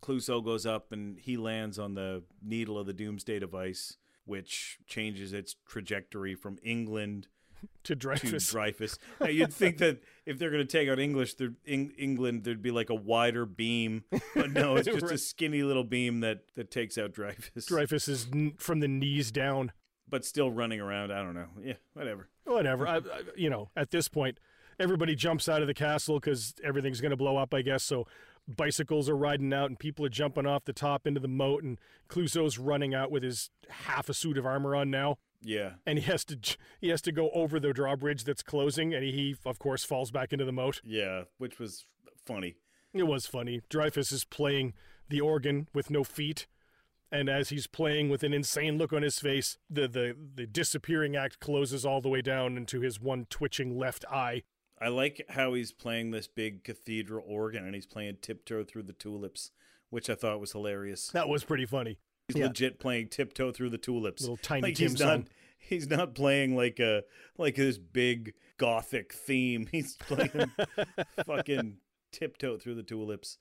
Clouseau 0.02 0.42
goes 0.42 0.64
up 0.66 0.92
and 0.92 1.18
he 1.18 1.36
lands 1.36 1.78
on 1.78 1.94
the 1.94 2.22
needle 2.42 2.78
of 2.78 2.86
the 2.86 2.92
doomsday 2.94 3.38
device, 3.38 3.98
which 4.24 4.78
changes 4.86 5.32
its 5.34 5.56
trajectory 5.68 6.34
from 6.34 6.58
England 6.62 7.28
to 7.62 7.68
to 7.84 7.94
Dreyfus. 7.94 8.50
Dreyfus. 8.50 8.98
Now, 9.20 9.28
you'd 9.28 9.52
think 9.52 9.76
that 9.78 10.02
if 10.24 10.38
they're 10.38 10.50
going 10.50 10.66
to 10.66 10.70
take 10.78 10.88
out 10.88 10.98
English, 10.98 11.34
there- 11.34 11.54
Eng- 11.66 11.92
England, 11.98 12.44
there'd 12.44 12.62
be 12.62 12.70
like 12.70 12.88
a 12.90 12.94
wider 12.94 13.44
beam, 13.46 14.04
but 14.34 14.50
no, 14.52 14.76
it's 14.76 14.86
just 15.00 15.10
a 15.12 15.18
skinny 15.18 15.62
little 15.62 15.84
beam 15.84 16.20
that 16.20 16.44
that 16.54 16.70
takes 16.70 16.96
out 16.96 17.12
Dreyfus. 17.12 17.66
Dreyfus 17.66 18.08
is 18.08 18.26
n- 18.32 18.54
from 18.58 18.80
the 18.80 18.88
knees 18.88 19.30
down. 19.30 19.72
But 20.08 20.24
still 20.24 20.50
running 20.50 20.80
around. 20.80 21.12
I 21.12 21.22
don't 21.22 21.34
know. 21.34 21.48
Yeah, 21.62 21.74
whatever. 21.94 22.28
Whatever. 22.44 22.86
I, 22.86 22.96
I, 22.96 23.00
you 23.36 23.50
know, 23.50 23.70
at 23.76 23.90
this 23.90 24.08
point, 24.08 24.38
everybody 24.78 25.14
jumps 25.14 25.48
out 25.48 25.60
of 25.62 25.66
the 25.66 25.74
castle 25.74 26.20
because 26.20 26.54
everything's 26.62 27.00
going 27.00 27.10
to 27.10 27.16
blow 27.16 27.36
up, 27.36 27.54
I 27.54 27.62
guess. 27.62 27.82
So 27.84 28.06
bicycles 28.46 29.08
are 29.08 29.16
riding 29.16 29.52
out 29.52 29.70
and 29.70 29.78
people 29.78 30.04
are 30.04 30.10
jumping 30.10 30.46
off 30.46 30.64
the 30.64 30.72
top 30.72 31.06
into 31.06 31.20
the 31.20 31.28
moat. 31.28 31.62
And 31.62 31.78
Clouseau's 32.08 32.58
running 32.58 32.94
out 32.94 33.10
with 33.10 33.22
his 33.22 33.50
half 33.68 34.08
a 34.08 34.14
suit 34.14 34.36
of 34.38 34.44
armor 34.46 34.76
on 34.76 34.90
now. 34.90 35.18
Yeah, 35.46 35.72
And 35.84 35.98
he 35.98 36.04
has 36.06 36.24
to 36.26 36.38
he 36.80 36.88
has 36.88 37.02
to 37.02 37.12
go 37.12 37.28
over 37.34 37.60
the 37.60 37.74
drawbridge 37.74 38.24
that's 38.24 38.42
closing, 38.42 38.94
and 38.94 39.04
he 39.04 39.36
of 39.44 39.58
course 39.58 39.84
falls 39.84 40.10
back 40.10 40.32
into 40.32 40.46
the 40.46 40.52
moat. 40.52 40.80
yeah, 40.84 41.24
which 41.36 41.58
was 41.58 41.84
funny. 42.24 42.54
It 42.94 43.02
was 43.02 43.26
funny. 43.26 43.60
Dreyfus 43.68 44.10
is 44.10 44.24
playing 44.24 44.72
the 45.10 45.20
organ 45.20 45.68
with 45.74 45.90
no 45.90 46.02
feet, 46.02 46.46
and 47.14 47.28
as 47.28 47.48
he's 47.50 47.66
playing 47.66 48.08
with 48.10 48.22
an 48.22 48.34
insane 48.34 48.76
look 48.78 48.92
on 48.92 49.02
his 49.02 49.18
face, 49.18 49.56
the 49.70 49.86
the 49.88 50.16
the 50.34 50.46
disappearing 50.46 51.16
act 51.16 51.40
closes 51.40 51.84
all 51.86 52.00
the 52.00 52.08
way 52.08 52.20
down 52.22 52.56
into 52.56 52.80
his 52.80 53.00
one 53.00 53.26
twitching 53.30 53.78
left 53.78 54.04
eye. 54.10 54.42
I 54.80 54.88
like 54.88 55.24
how 55.30 55.54
he's 55.54 55.72
playing 55.72 56.10
this 56.10 56.26
big 56.26 56.64
cathedral 56.64 57.24
organ 57.26 57.64
and 57.64 57.74
he's 57.74 57.86
playing 57.86 58.16
tiptoe 58.20 58.64
through 58.64 58.82
the 58.82 58.92
tulips, 58.92 59.52
which 59.90 60.10
I 60.10 60.14
thought 60.16 60.40
was 60.40 60.52
hilarious. 60.52 61.08
That 61.08 61.28
was 61.28 61.44
pretty 61.44 61.64
funny. 61.64 61.98
He's 62.28 62.36
Yeah. 62.38 62.46
legit 62.46 62.80
playing 62.80 63.08
tiptoe 63.08 63.52
through 63.52 63.70
the 63.70 63.78
tulips. 63.78 64.22
Little 64.22 64.36
Tiny 64.38 64.62
like 64.62 64.74
Tim 64.74 64.90
he's 64.90 64.98
song. 64.98 65.08
not 65.08 65.28
he's 65.58 65.88
not 65.88 66.14
playing 66.14 66.56
like 66.56 66.80
a 66.80 67.04
like 67.38 67.54
this 67.54 67.78
big 67.78 68.34
gothic 68.58 69.12
theme. 69.12 69.66
He's 69.72 69.96
playing 69.96 70.50
fucking 71.26 71.76
tiptoe 72.12 72.58
through 72.58 72.74
the 72.74 72.82
tulips. 72.82 73.38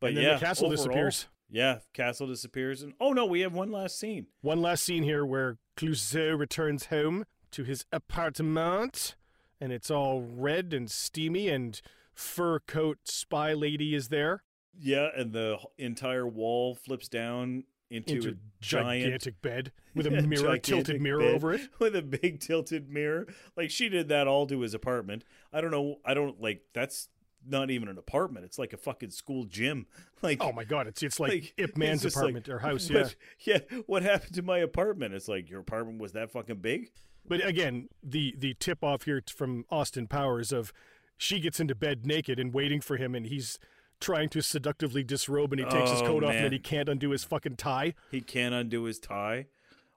But 0.00 0.08
and 0.08 0.16
then 0.18 0.24
yeah, 0.24 0.34
the 0.34 0.40
castle 0.46 0.66
overall- 0.66 0.76
disappears. 0.86 1.26
Yeah, 1.48 1.78
castle 1.94 2.26
disappears 2.26 2.82
and 2.82 2.94
oh 3.00 3.12
no, 3.12 3.24
we 3.24 3.40
have 3.40 3.52
one 3.52 3.70
last 3.70 3.98
scene. 3.98 4.26
One 4.40 4.60
last 4.60 4.82
scene 4.82 5.02
here 5.02 5.24
where 5.24 5.58
Clouseau 5.76 6.38
returns 6.38 6.86
home 6.86 7.24
to 7.52 7.64
his 7.64 7.84
appartement, 7.92 9.14
and 9.60 9.72
it's 9.72 9.90
all 9.90 10.22
red 10.22 10.74
and 10.74 10.90
steamy, 10.90 11.48
and 11.48 11.80
fur 12.12 12.58
coat 12.60 12.98
spy 13.04 13.52
lady 13.52 13.94
is 13.94 14.08
there 14.08 14.42
Yeah, 14.78 15.08
and 15.14 15.32
the 15.32 15.58
entire 15.78 16.26
wall 16.26 16.74
flips 16.74 17.08
down 17.08 17.64
into, 17.90 18.14
into 18.14 18.28
a 18.28 18.32
a 18.32 18.34
giant 18.60 19.04
gigantic 19.04 19.40
bed 19.42 19.72
with 19.94 20.06
a 20.06 20.10
mirror, 20.10 20.26
gigantic 20.26 20.62
tilted 20.64 21.00
mirror 21.00 21.22
over 21.22 21.52
it. 21.52 21.60
with 21.78 21.94
a 21.94 22.02
big 22.02 22.40
tilted 22.40 22.90
mirror. 22.90 23.26
Like 23.56 23.70
she 23.70 23.88
did 23.88 24.08
that 24.08 24.26
all 24.26 24.46
to 24.46 24.60
his 24.60 24.74
apartment. 24.74 25.24
I 25.52 25.60
don't 25.60 25.70
know. 25.70 25.96
I 26.04 26.14
don't 26.14 26.40
like 26.40 26.62
that's 26.74 27.08
not 27.48 27.70
even 27.70 27.88
an 27.88 27.98
apartment. 27.98 28.44
It's 28.44 28.58
like 28.58 28.72
a 28.72 28.76
fucking 28.76 29.10
school 29.10 29.44
gym. 29.44 29.86
Like 30.22 30.42
Oh 30.42 30.50
my 30.50 30.64
god, 30.64 30.86
it's 30.86 31.02
it's 31.02 31.20
like, 31.20 31.30
like, 31.30 31.54
Ip 31.58 31.76
Man's 31.76 32.02
just 32.02 32.16
like, 32.16 32.22
apartment 32.22 32.48
or 32.48 32.58
house, 32.60 32.88
yeah. 32.90 33.08
Yeah. 33.40 33.58
What 33.86 34.02
happened 34.02 34.34
to 34.34 34.42
my 34.42 34.58
apartment? 34.58 35.12
It's 35.12 35.28
like 35.28 35.50
your 35.50 35.60
apartment 35.60 36.00
was 36.00 36.12
that 36.12 36.30
fucking 36.30 36.56
big. 36.56 36.90
But 37.28 37.44
again, 37.46 37.88
the 38.02 38.34
the 38.38 38.54
tip 38.54 38.82
off 38.82 39.02
here 39.02 39.22
from 39.28 39.66
Austin 39.70 40.06
Powers 40.06 40.52
of 40.52 40.72
she 41.18 41.38
gets 41.38 41.60
into 41.60 41.74
bed 41.74 42.06
naked 42.06 42.38
and 42.40 42.52
waiting 42.54 42.80
for 42.80 42.96
him, 42.96 43.14
and 43.14 43.26
he's 43.26 43.58
trying 44.00 44.28
to 44.30 44.40
seductively 44.42 45.02
disrobe, 45.04 45.52
and 45.52 45.60
he 45.60 45.66
takes 45.66 45.90
his 45.90 46.00
Oh, 46.02 46.06
coat 46.06 46.24
off, 46.24 46.34
and 46.34 46.52
he 46.52 46.58
can't 46.58 46.88
undo 46.88 47.10
his 47.10 47.24
fucking 47.24 47.56
tie. 47.56 47.94
He 48.10 48.20
can't 48.22 48.54
undo 48.54 48.84
his 48.84 48.98
tie. 48.98 49.46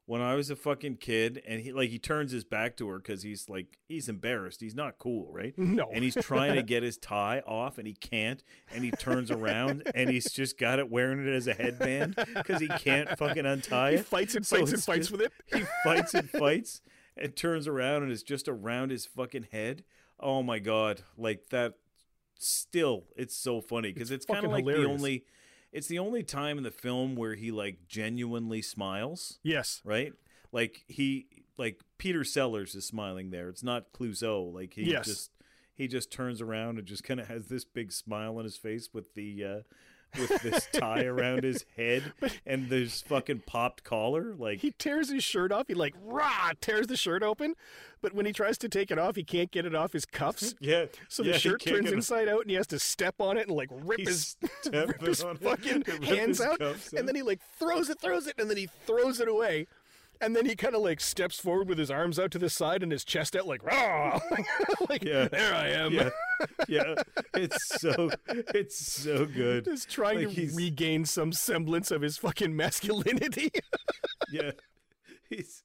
When 0.10 0.22
I 0.22 0.34
was 0.34 0.50
a 0.50 0.56
fucking 0.56 0.96
kid, 0.96 1.40
and 1.48 1.62
he 1.62 1.72
like 1.72 1.92
he 1.92 2.00
turns 2.00 2.32
his 2.32 2.44
back 2.44 2.76
to 2.78 2.88
her 2.88 2.98
because 2.98 3.22
he's 3.22 3.48
like 3.48 3.78
he's 3.88 4.10
embarrassed. 4.10 4.60
He's 4.60 4.74
not 4.74 4.98
cool, 4.98 5.32
right? 5.32 5.54
No. 5.60 5.88
And 5.94 6.04
he's 6.04 6.16
trying 6.16 6.56
to 6.56 6.64
get 6.74 6.82
his 6.82 6.98
tie 6.98 7.44
off, 7.46 7.78
and 7.78 7.86
he 7.86 7.94
can't. 7.94 8.44
And 8.74 8.84
he 8.84 8.90
turns 8.90 9.30
around, 9.30 9.84
and 9.94 10.10
he's 10.10 10.32
just 10.32 10.58
got 10.58 10.80
it 10.80 10.90
wearing 10.90 11.20
it 11.28 11.32
as 11.32 11.46
a 11.46 11.54
headband 11.54 12.16
because 12.34 12.60
he 12.60 12.68
can't 12.68 13.20
fucking 13.20 13.46
untie 13.46 13.92
it. 13.92 13.98
He 13.98 14.02
fights 14.02 14.34
and 14.34 14.44
So 14.44 14.58
fights 14.58 14.72
and 14.74 14.84
fights 14.84 15.10
just- 15.10 15.12
with 15.12 15.22
it. 15.22 15.32
He 15.56 15.64
fights 15.84 16.16
and 16.16 16.28
fights, 16.28 16.82
and 17.16 17.36
turns 17.36 17.68
around, 17.68 18.02
and 18.02 18.12
it's 18.12 18.24
just 18.24 18.48
around 18.50 18.90
his 18.90 19.06
fucking 19.06 19.50
head. 19.52 19.84
Oh 20.20 20.42
my 20.42 20.58
god! 20.58 21.04
Like 21.20 21.50
that. 21.52 21.76
Still, 22.40 23.04
it's 23.16 23.36
so 23.36 23.62
funny 23.62 23.92
because 23.92 24.10
it's, 24.10 24.26
kind 24.26 24.44
of 24.44 24.52
like 24.52 24.66
the 24.66 24.86
only. 24.86 25.26
It's 25.72 25.88
the 25.88 26.00
only 26.00 26.24
time 26.24 26.58
in 26.58 26.64
the 26.64 26.72
film 26.72 27.16
where 27.16 27.36
he 27.36 27.52
like 27.52 27.88
genuinely 27.88 28.62
smiles 28.62 29.40
Yes, 29.44 29.82
right? 29.84 30.14
Like 30.52 30.84
he 30.88 31.28
like 31.58 31.82
Peter 31.98 32.24
Sellers 32.24 32.74
is 32.76 32.88
smiling 32.88 33.30
there. 33.32 33.50
It's 33.50 33.64
not 33.64 33.92
Clouseau. 33.94 34.52
Like 34.54 34.74
he 34.74 34.84
Yes. 34.84 35.06
just 35.06 35.32
he 35.76 35.88
just 35.88 36.12
turns 36.12 36.42
around 36.42 36.78
and 36.78 36.88
just 36.88 37.04
kind 37.04 37.20
of 37.20 37.28
has 37.28 37.48
this 37.48 37.66
big 37.66 37.92
smile 37.92 38.38
on 38.38 38.44
his 38.46 38.58
face 38.58 38.90
with 38.94 39.14
the 39.14 39.44
uh 39.44 39.60
with 40.18 40.42
this 40.42 40.68
tie 40.72 41.04
around 41.04 41.44
his 41.44 41.66
head 41.78 42.14
and 42.46 42.70
this 42.70 43.02
fucking 43.02 43.44
popped 43.46 43.84
collar 43.84 44.34
like 44.36 44.60
he 44.60 44.72
tears 44.72 45.10
his 45.12 45.24
shirt 45.24 45.52
off. 45.52 45.68
He 45.68 45.74
like 45.74 45.94
rah 46.04 46.52
tears 46.62 46.88
the 46.88 46.98
shirt 46.98 47.22
open, 47.22 47.56
but 48.02 48.14
when 48.14 48.26
he 48.26 48.34
tries 48.34 48.58
to 48.60 48.70
take 48.70 48.92
it 48.92 48.98
off, 48.98 49.16
he 49.16 49.24
can't 49.24 49.52
get 49.52 49.66
it 49.66 49.76
off 49.76 49.94
his 49.94 50.06
cuffs. 50.06 50.56
yeah 50.60 50.86
So 51.08 51.24
yeah, 51.24 51.34
the 51.34 51.40
shirt 51.40 51.62
turns 51.62 51.92
inside 51.92 52.28
out, 52.28 52.42
and 52.42 52.50
he 52.50 52.56
has 52.56 52.68
to 52.68 52.80
step 52.80 53.16
on 53.20 53.38
it 53.38 53.48
and 53.48 53.56
like 53.56 53.70
rip 53.72 54.00
his 54.00 54.36
rip 54.72 55.02
his 55.02 55.22
fucking 55.22 55.84
rip 55.88 56.04
hands 56.04 56.40
his 56.40 56.42
out, 56.42 56.62
and 56.98 57.08
then 57.08 57.16
he 57.16 57.22
like 57.22 57.42
throws 57.58 57.90
it, 57.90 58.00
throws 58.00 58.28
it, 58.28 58.36
and 58.38 58.50
then 58.50 58.58
he 58.58 58.68
throws 58.86 59.20
it 59.20 59.28
away. 59.28 59.68
And 60.22 60.36
then 60.36 60.46
he 60.46 60.54
kind 60.58 60.76
of 60.76 60.82
like 60.82 61.00
steps 61.00 61.40
forward 61.40 61.70
with 61.70 61.78
his 61.78 61.90
arms 61.90 62.20
out 62.20 62.30
to 62.32 62.38
the 62.40 62.50
side 62.50 62.84
and 62.84 62.92
his 62.92 63.06
chest 63.06 63.38
out, 63.38 63.48
like, 63.48 63.64
rah! 63.64 64.20
like, 64.90 65.02
Yeah. 65.02 65.30
there 65.30 65.56
I 65.56 65.70
am. 65.70 65.94
yeah 65.94 66.10
yeah 66.68 66.96
it's 67.36 67.80
so 67.82 68.10
it's 68.28 68.78
so 68.78 69.26
good 69.26 69.66
Just 69.66 69.90
trying 69.90 70.20
Like 70.26 70.28
to 70.36 70.42
he's- 70.42 70.56
regain 70.56 71.06
some 71.06 71.32
semblance 71.32 71.92
of 71.92 72.02
his 72.02 72.18
fucking 72.18 72.56
masculinity. 72.56 73.52
yeah, 74.32 74.52
he's 75.30 75.64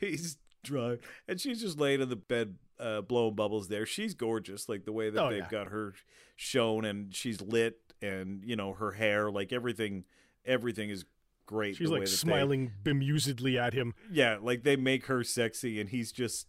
he's 0.00 0.38
drunk, 0.62 1.00
and 1.28 1.40
she's 1.40 1.60
just 1.60 1.78
laying 1.78 2.00
in 2.00 2.08
the 2.08 2.16
bed, 2.16 2.56
uh, 2.78 3.00
blowing 3.02 3.34
bubbles. 3.34 3.68
There, 3.68 3.86
she's 3.86 4.14
gorgeous, 4.14 4.68
like 4.68 4.84
the 4.84 4.92
way 4.92 5.10
that 5.10 5.22
Oh, 5.22 5.30
they've 5.30 5.38
yeah. 5.40 5.48
got 5.50 5.68
her 5.68 5.94
shown, 6.36 6.84
and 6.84 7.14
she's 7.14 7.40
lit, 7.40 7.78
and 8.02 8.42
you 8.44 8.56
know 8.56 8.72
her 8.74 8.92
hair, 8.92 9.30
like 9.30 9.52
everything, 9.52 10.04
everything 10.44 10.90
is 10.90 11.04
great. 11.46 11.76
She's 11.76 11.86
the 11.88 11.92
way 11.94 12.00
like 12.00 12.06
that 12.06 12.10
they- 12.12 12.16
smiling 12.16 12.72
bemusedly 12.82 13.56
at 13.58 13.72
him. 13.74 13.94
yeah, 14.10 14.38
like 14.40 14.62
they 14.64 14.76
make 14.76 15.06
her 15.06 15.22
sexy, 15.24 15.80
and 15.80 15.88
he's 15.90 16.10
just, 16.12 16.46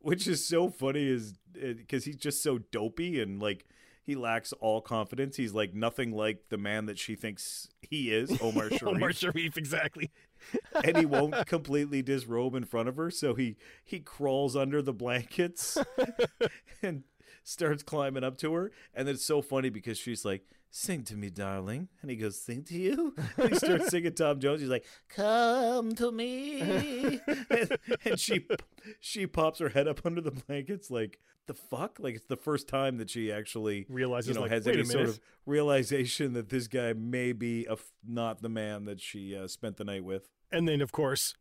which 0.00 0.26
is 0.26 0.46
so 0.46 0.68
funny, 0.68 1.06
is 1.06 1.34
eh, 1.60 1.74
because 1.76 2.04
he's 2.04 2.16
just 2.16 2.42
so 2.42 2.58
dopey 2.58 3.20
and 3.20 3.40
like. 3.40 3.66
He 4.02 4.16
lacks 4.16 4.52
all 4.54 4.80
confidence. 4.80 5.36
He's 5.36 5.52
like 5.52 5.72
nothing 5.72 6.10
like 6.10 6.48
the 6.48 6.56
man 6.56 6.86
that 6.86 6.98
she 6.98 7.14
thinks 7.14 7.68
he 7.80 8.10
is, 8.10 8.30
Omar 8.42 8.68
Sharif 8.70 8.82
Omar 8.82 9.12
Sharif, 9.12 9.56
exactly. 9.56 10.10
and 10.84 10.96
he 10.96 11.06
won't 11.06 11.34
completely 11.46 12.02
disrobe 12.02 12.56
in 12.56 12.64
front 12.64 12.88
of 12.88 12.96
her, 12.96 13.10
so 13.10 13.34
he 13.34 13.56
he 13.84 14.00
crawls 14.00 14.56
under 14.56 14.82
the 14.82 14.94
blankets 14.94 15.78
and 16.82 17.04
starts 17.44 17.82
climbing 17.82 18.24
up 18.24 18.36
to 18.38 18.54
her. 18.54 18.72
And 18.94 19.08
it's 19.08 19.24
so 19.24 19.42
funny 19.42 19.70
because 19.70 19.98
she's 19.98 20.24
like, 20.24 20.44
"Sing 20.70 21.02
to 21.04 21.16
me, 21.16 21.30
darling," 21.30 21.88
and 22.00 22.10
he 22.10 22.16
goes, 22.16 22.40
"Sing 22.40 22.62
to 22.64 22.74
you." 22.74 23.14
And 23.36 23.50
he 23.50 23.56
starts 23.56 23.88
singing 23.90 24.12
Tom 24.14 24.38
Jones. 24.40 24.60
He's 24.60 24.70
like, 24.70 24.84
"Come 25.08 25.94
to 25.96 26.12
me," 26.12 27.20
and, 27.50 27.78
and 28.04 28.18
she 28.20 28.46
she 29.00 29.26
pops 29.26 29.58
her 29.58 29.70
head 29.70 29.88
up 29.88 30.04
under 30.04 30.20
the 30.20 30.30
blankets 30.32 30.90
like. 30.90 31.18
The 31.46 31.54
fuck! 31.54 31.98
Like 31.98 32.14
it's 32.14 32.26
the 32.26 32.36
first 32.36 32.68
time 32.68 32.98
that 32.98 33.10
she 33.10 33.32
actually 33.32 33.84
Realizes, 33.88 34.28
you 34.28 34.34
know, 34.34 34.42
like, 34.42 34.52
has 34.52 34.68
any 34.68 34.84
sort 34.84 35.08
of 35.08 35.20
realization 35.46 36.34
that 36.34 36.48
this 36.48 36.68
guy 36.68 36.92
may 36.92 37.32
be 37.32 37.66
a 37.66 37.72
f- 37.72 37.90
not 38.06 38.40
the 38.40 38.48
man 38.48 38.84
that 38.84 39.00
she 39.00 39.36
uh, 39.36 39.48
spent 39.48 39.76
the 39.76 39.82
night 39.82 40.04
with. 40.04 40.28
And 40.52 40.68
then, 40.68 40.80
of 40.80 40.92
course, 40.92 41.34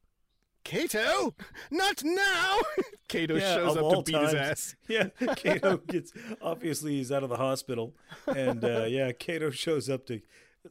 Cato, 0.70 1.34
not 1.72 2.04
now. 2.04 2.58
Cato 3.08 3.38
Yeah, 3.38 3.56
shows 3.56 3.76
up 3.76 3.90
to 3.90 4.04
beat 4.04 4.22
his 4.22 4.36
ass. 4.36 4.76
Yeah, 4.88 5.08
Cato 5.36 5.78
gets 5.78 6.14
obviously 6.44 6.98
he's 6.98 7.12
out 7.12 7.24
of 7.24 7.30
the 7.30 7.38
hospital, 7.38 7.96
and 8.28 8.64
uh, 8.64 8.86
yeah, 8.88 9.12
Cato 9.12 9.50
shows 9.50 9.90
up 9.90 10.06
to 10.08 10.22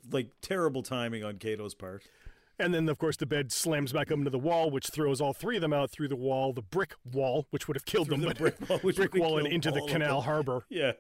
like 0.09 0.31
terrible 0.41 0.85
timing 0.85 1.25
on 1.25 1.39
Cato's 1.39 1.75
part. 1.75 2.05
And 2.61 2.73
then, 2.73 2.89
of 2.89 2.99
course, 2.99 3.17
the 3.17 3.27
bed 3.27 3.51
slams 3.51 3.93
back 3.93 4.13
up 4.13 4.19
into 4.19 4.31
the 4.31 4.39
wall, 4.39 4.71
which 4.71 4.89
throws 4.89 5.21
all 5.21 5.33
three 5.33 5.57
of 5.57 5.63
them 5.63 5.73
out 5.73 5.91
through 5.91 6.09
the 6.09 6.17
wall, 6.17 6.53
the 6.53 6.63
brick 6.63 6.95
wall, 7.13 7.47
which 7.51 7.67
would 7.67 7.77
have 7.77 7.85
killed 7.85 8.09
Through 8.09 8.19
them, 8.19 8.21
the 8.23 8.27
but 8.29 8.39
brick 8.39 8.69
wall, 8.69 8.79
which 8.79 8.97
brick 8.97 9.15
wall 9.15 9.39
and 9.39 9.49
into 9.49 9.73
the 9.73 9.85
canal 9.89 10.21
harbor. 10.21 10.65
Yeah, 10.69 10.93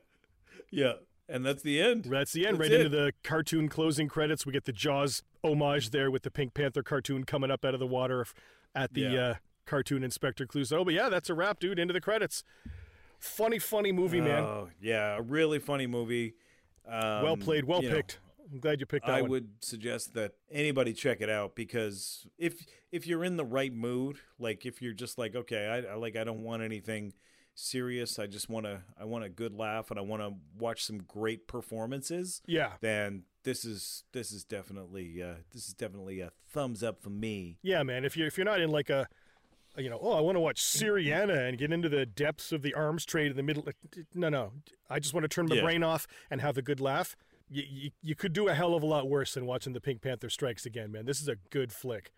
yeah, 0.72 0.94
and 1.28 1.46
that's 1.46 1.62
the 1.62 1.80
end. 1.80 2.06
That's 2.06 2.32
the 2.32 2.48
end. 2.48 2.58
That's 2.58 2.70
right 2.70 2.80
it. 2.80 2.86
into 2.86 2.96
the 2.96 3.12
cartoon 3.22 3.68
closing 3.68 4.08
credits. 4.08 4.44
We 4.44 4.52
get 4.52 4.64
the 4.64 4.72
Jaws 4.72 5.22
homage 5.44 5.90
there 5.90 6.10
with 6.10 6.24
the 6.24 6.32
Pink 6.32 6.54
Panther 6.54 6.82
cartoon 6.82 7.22
coming 7.22 7.50
up 7.50 7.64
out 7.64 7.74
of 7.74 7.80
the 7.80 7.86
water 7.86 8.26
at 8.74 8.94
the 8.94 9.00
Yeah. 9.02 9.24
uh, 9.24 9.34
cartoon 9.66 10.02
Inspector 10.04 10.44
Clouseau. 10.46 10.84
But 10.84 10.94
yeah, 10.94 11.08
that's 11.08 11.28
a 11.30 11.34
wrap, 11.34 11.60
dude. 11.60 11.78
Into 11.78 11.92
the 11.92 12.00
credits. 12.00 12.42
Funny, 13.18 13.58
funny 13.58 13.92
movie, 13.92 14.20
man. 14.20 14.44
Oh 14.44 14.68
yeah, 14.80 15.16
a 15.16 15.22
really 15.22 15.58
funny 15.58 15.86
movie. 15.86 16.34
Um, 16.86 17.22
well 17.22 17.36
played, 17.36 17.64
well 17.64 17.82
you 17.82 17.88
know, 17.90 17.96
picked. 17.96 18.18
I'm 18.50 18.60
glad 18.60 18.80
you 18.80 18.86
picked 18.86 19.06
that 19.06 19.16
I 19.16 19.20
one. 19.22 19.30
would 19.30 19.48
suggest 19.60 20.14
that 20.14 20.32
anybody 20.50 20.92
check 20.94 21.20
it 21.20 21.28
out 21.28 21.54
because 21.54 22.26
if 22.38 22.64
if 22.92 23.06
you're 23.06 23.24
in 23.24 23.36
the 23.36 23.44
right 23.44 23.72
mood, 23.72 24.18
like 24.38 24.64
if 24.64 24.80
you're 24.80 24.94
just 24.94 25.18
like 25.18 25.34
okay, 25.34 25.66
I, 25.88 25.92
I 25.92 25.94
like 25.96 26.16
I 26.16 26.24
don't 26.24 26.42
want 26.44 26.62
anything 26.62 27.12
serious. 27.54 28.18
I 28.20 28.26
just 28.28 28.48
want 28.48 28.66
to 28.66 28.82
I 28.98 29.04
want 29.04 29.24
a 29.24 29.28
good 29.28 29.52
laugh 29.52 29.90
and 29.90 29.98
I 29.98 30.02
want 30.02 30.22
to 30.22 30.34
watch 30.56 30.84
some 30.84 30.98
great 30.98 31.48
performances. 31.48 32.40
Yeah. 32.46 32.72
Then 32.80 33.24
this 33.48 33.64
is 33.64 34.04
this 34.12 34.30
is 34.30 34.44
definitely 34.44 35.22
uh, 35.22 35.36
this 35.54 35.66
is 35.68 35.72
definitely 35.72 36.20
a 36.20 36.30
thumbs 36.50 36.82
up 36.82 37.00
for 37.00 37.08
me. 37.08 37.56
Yeah, 37.62 37.82
man. 37.82 38.04
If 38.04 38.14
you're 38.14 38.26
if 38.26 38.36
you're 38.36 38.44
not 38.44 38.60
in 38.60 38.70
like 38.70 38.90
a, 38.90 39.08
a, 39.74 39.82
you 39.82 39.88
know, 39.88 39.98
oh, 40.02 40.12
I 40.12 40.20
want 40.20 40.36
to 40.36 40.40
watch 40.40 40.60
Syriana 40.62 41.48
and 41.48 41.56
get 41.56 41.72
into 41.72 41.88
the 41.88 42.04
depths 42.04 42.52
of 42.52 42.60
the 42.60 42.74
arms 42.74 43.06
trade 43.06 43.30
in 43.30 43.38
the 43.38 43.42
middle. 43.42 43.64
No, 44.14 44.28
no. 44.28 44.52
I 44.90 44.98
just 44.98 45.14
want 45.14 45.24
to 45.24 45.28
turn 45.28 45.46
my 45.48 45.56
Yeah. 45.56 45.62
brain 45.62 45.82
off 45.82 46.06
and 46.30 46.42
have 46.42 46.58
a 46.58 46.62
good 46.62 46.78
laugh. 46.78 47.16
You, 47.48 47.62
you, 47.66 47.90
you 48.02 48.14
could 48.14 48.34
do 48.34 48.48
a 48.48 48.54
hell 48.54 48.74
of 48.74 48.82
a 48.82 48.86
lot 48.86 49.08
worse 49.08 49.32
than 49.32 49.46
watching 49.46 49.72
the 49.72 49.80
Pink 49.80 50.02
Panther 50.02 50.28
Strikes 50.28 50.66
Again, 50.66 50.92
man. 50.92 51.06
This 51.06 51.22
is 51.22 51.28
a 51.28 51.36
good 51.48 51.72
flick. 51.72 52.12